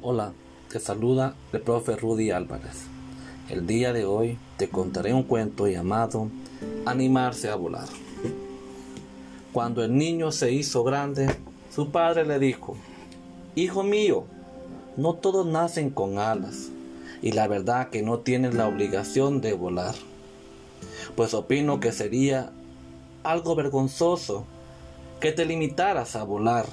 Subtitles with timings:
[0.00, 0.32] Hola,
[0.70, 2.84] te saluda el profe Rudy Álvarez.
[3.48, 6.28] El día de hoy te contaré un cuento llamado
[6.86, 7.88] Animarse a volar.
[9.52, 11.28] Cuando el niño se hizo grande,
[11.74, 12.76] su padre le dijo,
[13.56, 14.22] Hijo mío,
[14.96, 16.68] no todos nacen con alas
[17.20, 19.96] y la verdad que no tienes la obligación de volar.
[21.16, 22.52] Pues opino que sería
[23.24, 24.44] algo vergonzoso
[25.18, 26.66] que te limitaras a volar,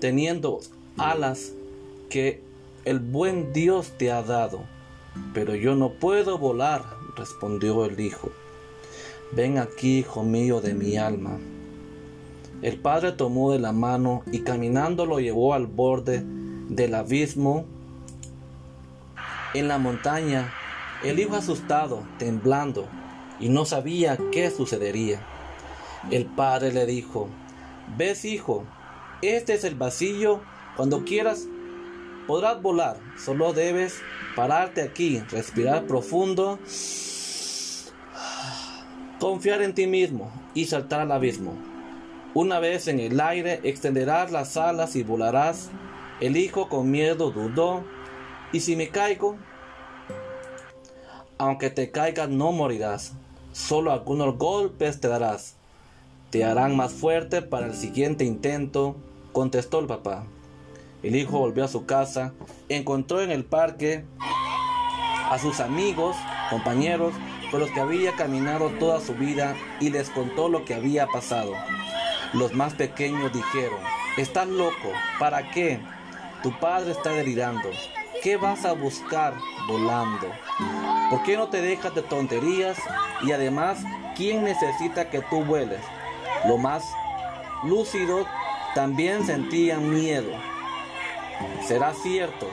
[0.00, 0.58] teniendo
[0.98, 1.52] alas
[2.12, 2.42] que
[2.84, 4.64] el buen Dios te ha dado.
[5.32, 6.84] Pero yo no puedo volar,
[7.16, 8.30] respondió el hijo.
[9.32, 11.38] Ven aquí, hijo mío de mi alma.
[12.60, 16.22] El padre tomó de la mano y caminando lo llevó al borde
[16.68, 17.64] del abismo
[19.54, 20.52] en la montaña.
[21.02, 22.88] El hijo asustado, temblando,
[23.40, 25.22] y no sabía qué sucedería.
[26.10, 27.28] El padre le dijo,
[27.96, 28.64] ¿ves hijo?
[29.22, 30.40] Este es el vacío
[30.76, 31.46] cuando quieras,
[32.26, 32.96] podrás volar.
[33.16, 34.00] Solo debes
[34.34, 36.58] pararte aquí, respirar profundo,
[39.20, 41.54] confiar en ti mismo y saltar al abismo.
[42.34, 45.70] Una vez en el aire, extenderás las alas y volarás.
[46.20, 47.84] El hijo con miedo dudó.
[48.52, 49.36] ¿Y si me caigo?
[51.36, 53.12] Aunque te caigas no morirás.
[53.52, 55.56] Solo algunos golpes te darás.
[56.30, 58.96] Te harán más fuerte para el siguiente intento,
[59.32, 60.24] contestó el papá.
[61.02, 62.32] El hijo volvió a su casa,
[62.68, 64.04] encontró en el parque
[65.30, 66.16] a sus amigos,
[66.48, 67.12] compañeros,
[67.50, 71.54] con los que había caminado toda su vida y les contó lo que había pasado.
[72.32, 73.80] Los más pequeños dijeron,
[74.16, 75.80] estás loco, ¿para qué?
[76.44, 77.68] Tu padre está delirando.
[78.22, 79.34] ¿Qué vas a buscar
[79.66, 80.28] volando?
[81.10, 82.78] ¿Por qué no te dejas de tonterías?
[83.22, 83.82] Y además,
[84.14, 85.80] ¿quién necesita que tú vueles?
[86.46, 86.84] Lo más
[87.64, 88.24] lúcido
[88.76, 90.30] también sentían miedo
[91.66, 92.46] será cierto,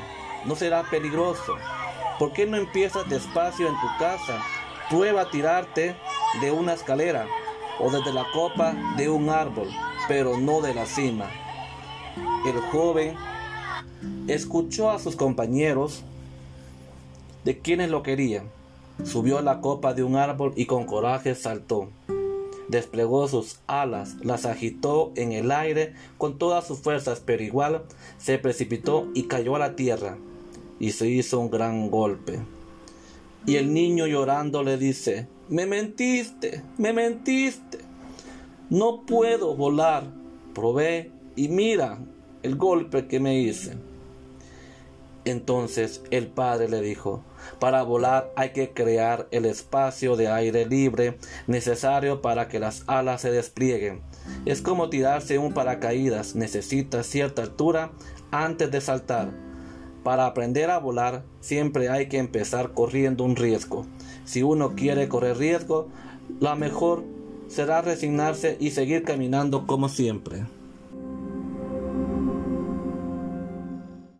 [0.45, 1.55] no será peligroso.
[2.17, 4.43] ¿Por qué no empiezas despacio en tu casa?
[4.89, 5.95] Prueba a tirarte
[6.41, 7.27] de una escalera
[7.79, 9.69] o desde la copa de un árbol,
[10.07, 11.29] pero no de la cima.
[12.45, 13.15] El joven
[14.27, 16.03] escuchó a sus compañeros
[17.45, 18.49] de quienes lo querían.
[19.03, 21.89] Subió a la copa de un árbol y con coraje saltó
[22.69, 27.83] desplegó sus alas, las agitó en el aire con todas sus fuerzas, pero igual
[28.17, 30.17] se precipitó y cayó a la tierra,
[30.79, 32.39] y se hizo un gran golpe.
[33.45, 37.79] Y el niño llorando le dice, me mentiste, me mentiste,
[38.69, 40.03] no puedo volar,
[40.53, 41.99] probé y mira
[42.43, 43.73] el golpe que me hice.
[45.25, 47.23] Entonces el padre le dijo,
[47.59, 53.21] para volar hay que crear el espacio de aire libre necesario para que las alas
[53.21, 54.01] se desplieguen.
[54.45, 57.91] Es como tirarse un paracaídas, necesita cierta altura
[58.31, 59.31] antes de saltar.
[60.03, 63.85] Para aprender a volar siempre hay que empezar corriendo un riesgo.
[64.23, 65.89] Si uno quiere correr riesgo,
[66.39, 67.03] lo mejor
[67.47, 70.45] será resignarse y seguir caminando como siempre.